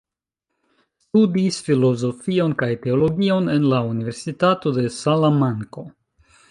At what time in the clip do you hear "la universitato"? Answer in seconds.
3.75-4.77